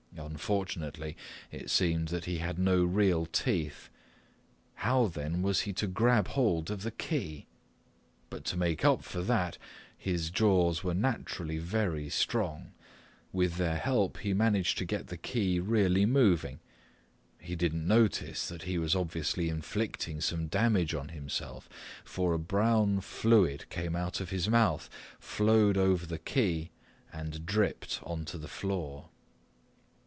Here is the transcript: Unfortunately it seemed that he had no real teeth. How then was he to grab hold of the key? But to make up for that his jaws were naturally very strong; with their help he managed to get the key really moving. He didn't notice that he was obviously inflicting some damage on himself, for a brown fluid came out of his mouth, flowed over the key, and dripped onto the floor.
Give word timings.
Unfortunately 0.17 1.17
it 1.51 1.69
seemed 1.69 2.09
that 2.09 2.25
he 2.25 2.37
had 2.39 2.59
no 2.59 2.83
real 2.83 3.25
teeth. 3.25 3.89
How 4.75 5.07
then 5.07 5.41
was 5.41 5.61
he 5.61 5.73
to 5.73 5.87
grab 5.87 6.27
hold 6.29 6.69
of 6.69 6.83
the 6.83 6.91
key? 6.91 7.47
But 8.29 8.43
to 8.45 8.57
make 8.57 8.85
up 8.85 9.03
for 9.03 9.21
that 9.21 9.57
his 9.97 10.29
jaws 10.29 10.83
were 10.83 10.93
naturally 10.93 11.57
very 11.57 12.07
strong; 12.09 12.73
with 13.31 13.55
their 13.55 13.77
help 13.77 14.19
he 14.19 14.33
managed 14.33 14.77
to 14.79 14.85
get 14.85 15.07
the 15.07 15.17
key 15.17 15.59
really 15.59 16.05
moving. 16.05 16.59
He 17.39 17.55
didn't 17.55 17.87
notice 17.87 18.47
that 18.47 18.63
he 18.63 18.77
was 18.77 18.95
obviously 18.95 19.49
inflicting 19.49 20.21
some 20.21 20.47
damage 20.47 20.93
on 20.93 21.09
himself, 21.09 21.67
for 22.03 22.33
a 22.33 22.39
brown 22.39 22.99
fluid 23.01 23.67
came 23.69 23.95
out 23.95 24.19
of 24.19 24.29
his 24.29 24.47
mouth, 24.49 24.89
flowed 25.19 25.77
over 25.77 26.05
the 26.05 26.19
key, 26.19 26.69
and 27.11 27.45
dripped 27.45 27.99
onto 28.03 28.37
the 28.37 28.47
floor. 28.49 29.07